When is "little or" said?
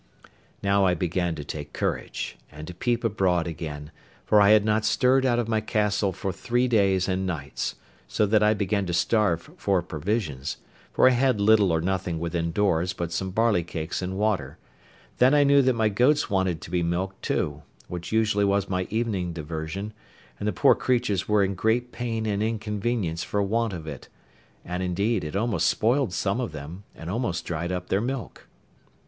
11.39-11.81